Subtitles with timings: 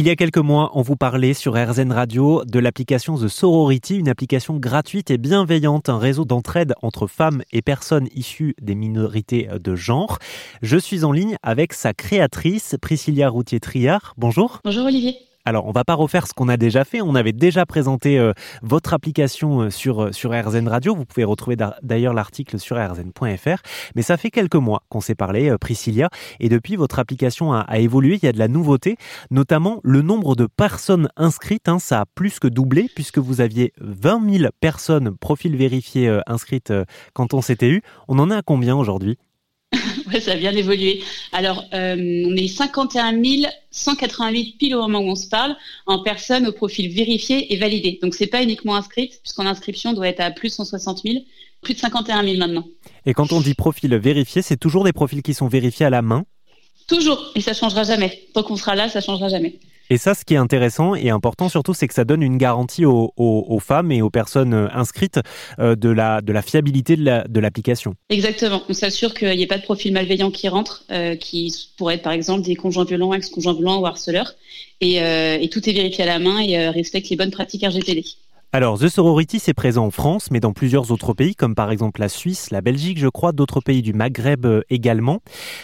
[0.00, 3.96] Il y a quelques mois, on vous parlait sur RZN Radio de l'application The Sorority,
[3.96, 9.48] une application gratuite et bienveillante, un réseau d'entraide entre femmes et personnes issues des minorités
[9.52, 10.20] de genre.
[10.62, 14.14] Je suis en ligne avec sa créatrice, Priscilla Routier-Triard.
[14.16, 14.60] Bonjour.
[14.62, 15.27] Bonjour Olivier.
[15.44, 17.00] Alors, on va pas refaire ce qu'on a déjà fait.
[17.00, 18.32] On avait déjà présenté euh,
[18.62, 20.94] votre application euh, sur, euh, sur RZN Radio.
[20.94, 23.62] Vous pouvez retrouver d'ailleurs l'article sur rzn.fr.
[23.94, 26.10] Mais ça fait quelques mois qu'on s'est parlé, Priscilla.
[26.40, 28.18] Et depuis, votre application a, évolué.
[28.20, 28.96] Il y a de la nouveauté,
[29.30, 31.68] notamment le nombre de personnes inscrites.
[31.68, 36.72] Hein, ça a plus que doublé puisque vous aviez 20 000 personnes, profils vérifiés, inscrites
[37.14, 37.82] quand on s'était eu.
[38.08, 39.18] On en est à combien aujourd'hui?
[40.20, 41.02] ça a bien évolué.
[41.32, 43.20] Alors, euh, on est 51
[43.70, 47.98] 188 pile au moment où on se parle en personnes au profil vérifié et validé.
[48.02, 51.18] Donc, c'est pas uniquement inscrite, puisqu'en inscription doit être à plus de 160 000,
[51.62, 52.66] plus de 51 000 maintenant.
[53.06, 56.02] Et quand on dit profil vérifié, c'est toujours des profils qui sont vérifiés à la
[56.02, 56.24] main?
[56.86, 58.26] Toujours, et ça changera jamais.
[58.32, 59.58] Tant qu'on sera là, ça changera jamais.
[59.90, 62.84] Et ça, ce qui est intéressant et important surtout, c'est que ça donne une garantie
[62.84, 65.20] aux, femmes et aux personnes euh, inscrites
[65.58, 67.94] euh, de la, fiabilité de l'application.
[68.10, 68.62] Exactement.
[68.68, 72.02] On s'assure qu'il n'y ait pas de profil malveillant qui rentre, euh, qui pourrait être
[72.02, 74.34] par exemple des conjoints violents, ex-conjoints violents ou harceleurs.
[74.80, 78.04] Et, et, tout est vérifié à la main et respecte les bonnes pratiques RGPD.
[78.50, 82.00] Alors, The Sorority, c'est présent en France, mais dans plusieurs autres pays, comme par exemple
[82.00, 85.20] la Suisse, la Belgique, je crois, d'autres pays du Maghreb euh, également.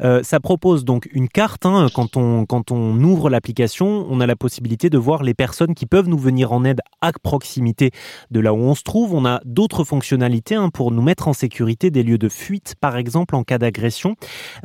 [0.00, 1.64] Euh, ça propose donc une carte.
[1.64, 5.74] Hein, quand, on, quand on ouvre l'application, on a la possibilité de voir les personnes
[5.74, 7.92] qui peuvent nous venir en aide à proximité
[8.30, 9.14] de là où on se trouve.
[9.14, 12.98] On a d'autres fonctionnalités hein, pour nous mettre en sécurité des lieux de fuite, par
[12.98, 14.16] exemple, en cas d'agression.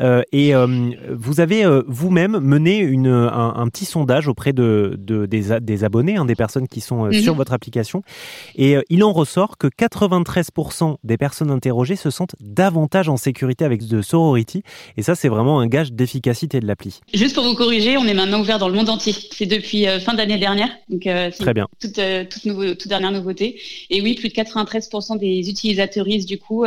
[0.01, 0.53] Euh, et
[1.09, 6.25] vous avez vous-même mené une, un, petit sondage auprès de, de des, des, abonnés, hein,
[6.25, 7.13] des personnes qui sont mhm.
[7.13, 8.00] sur votre application
[8.55, 13.65] et euh, il en ressort que 93% des personnes interrogées se sentent davantage en sécurité
[13.65, 14.63] avec The Sorority.
[14.97, 16.99] Et ça, c'est vraiment un gage d'efficacité de l'appli.
[17.13, 19.13] Juste pour vous corriger, on est maintenant ouvert dans le monde entier.
[19.31, 20.69] C'est depuis euh, fin d'année dernière.
[20.89, 21.67] Donc, euh, Très bien.
[21.79, 21.99] Toute,
[22.29, 23.59] toute, dernière nouveauté.
[23.89, 26.65] Et oui, plus de 93% des utilisateuristes, du coup,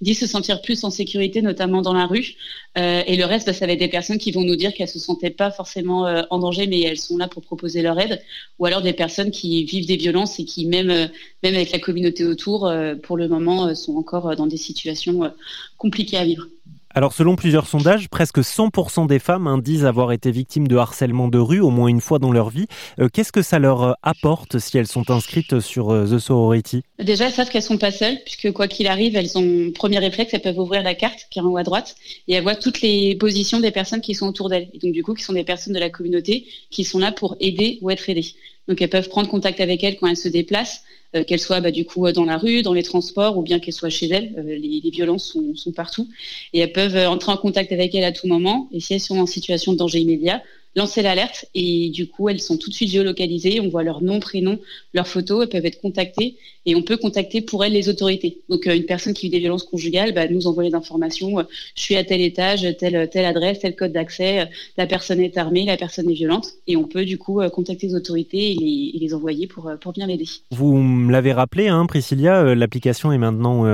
[0.00, 2.34] disent se sentir plus en sécurité, notamment dans la rue.
[2.76, 4.98] et le reste, bah, ça va être des personnes qui vont nous dire qu'elles se
[4.98, 8.22] sentaient pas forcément en danger, mais elles sont là pour proposer leur aide.
[8.58, 11.06] Ou alors des personnes qui vivent des violences et qui, même, euh,
[11.42, 15.32] même avec la communauté autour, euh, pour le moment, euh, sont encore dans des situations
[15.78, 16.46] compliquées à vivre.
[16.94, 21.28] Alors selon plusieurs sondages, presque 100% des femmes hein, disent avoir été victimes de harcèlement
[21.28, 22.64] de rue au moins une fois dans leur vie.
[23.12, 26.84] Qu'est-ce que ça leur apporte si elles sont inscrites sur The Sorority?
[26.98, 30.32] Déjà, elles savent qu'elles sont pas seules, puisque quoi qu'il arrive, elles ont premier réflexe,
[30.32, 31.96] elles peuvent ouvrir la carte qui est en haut à droite
[32.28, 34.70] et elles voient toutes les positions des personnes qui sont autour d'elles.
[34.72, 37.36] Et donc du coup, qui sont des personnes de la communauté qui sont là pour
[37.40, 38.32] aider ou être aidées.
[38.68, 40.82] Donc elles peuvent prendre contact avec elles quand elles se déplacent,
[41.16, 43.74] euh, qu'elles soient bah, du coup dans la rue, dans les transports ou bien qu'elles
[43.74, 44.32] soient chez elles.
[44.38, 46.08] Euh, les, les, violences sont, partout
[46.52, 48.68] et elles peuvent euh, entrer en contact avec elles à tout moment.
[48.72, 50.42] Et si elles sont en situation de danger immédiat,
[50.76, 54.20] lancer l'alerte et du coup elles sont tout de suite géolocalisées, on voit leur nom,
[54.20, 54.60] prénom,
[54.92, 58.40] leur photo, elles peuvent être contactées et on peut contacter pour elles les autorités.
[58.48, 61.44] Donc euh, une personne qui vit des violences conjugales bah, nous envoie les informations, euh,
[61.74, 64.44] je suis à tel étage, telle, telle adresse, tel code d'accès, euh,
[64.76, 67.94] la personne est armée, la personne est violente et on peut du coup contacter les
[67.94, 70.26] autorités et les, envoyer pour, pour bien l'aider.
[70.50, 73.64] Vous me l'avez rappelé, hein, Priscilla, l'application est maintenant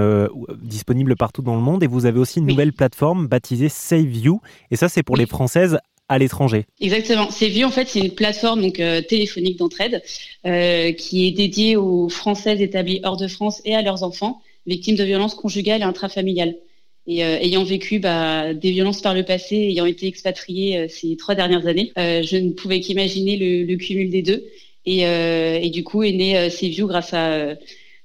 [0.63, 4.41] disponible partout dans le monde et vous avez aussi une nouvelle plateforme baptisée Save You
[4.71, 5.79] et ça c'est pour les Françaises
[6.13, 6.67] à l'étranger.
[6.81, 7.29] Exactement.
[7.41, 10.03] Vu en fait, c'est une plateforme donc euh, téléphonique d'entraide
[10.47, 14.97] euh, qui est dédiée aux Françaises établies hors de France et à leurs enfants victimes
[14.97, 16.57] de violences conjugales et intrafamiliales.
[17.07, 21.35] Et euh, ayant vécu bah, des violences par le passé, ayant été expatriée ces trois
[21.35, 24.45] dernières années, je ne pouvais qu'imaginer le, cumul des deux.
[24.85, 27.55] Et, et du coup est né CView grâce à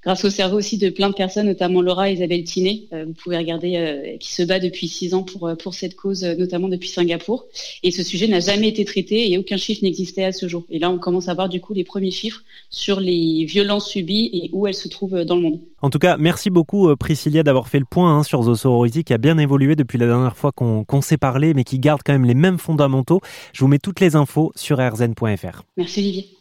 [0.02, 3.12] grâce au cerveau aussi de plein de personnes, notamment Laura et Isabelle Tinet, euh, vous
[3.12, 6.68] pouvez regarder, euh, qui se bat depuis six ans pour, euh, pour cette cause, notamment
[6.68, 7.46] depuis Singapour.
[7.82, 10.64] Et ce sujet n'a jamais été traité et aucun chiffre n'existait à ce jour.
[10.70, 14.30] Et là, on commence à voir du coup les premiers chiffres sur les violences subies
[14.32, 15.60] et où elles se trouvent dans le monde.
[15.82, 19.12] En tout cas, merci beaucoup Priscilla d'avoir fait le point hein, sur The Sorority qui
[19.12, 22.24] a bien évolué depuis la dernière fois qu'on s'est parlé, mais qui garde quand même
[22.24, 23.20] les mêmes fondamentaux.
[23.52, 25.62] Je vous mets toutes les infos sur rzn.fr.
[25.76, 26.37] Merci Olivier.